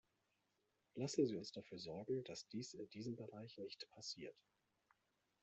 [0.95, 4.35] Lassen Sie uns dafür sorgen, dass dies in diesem Bereich nicht passiert.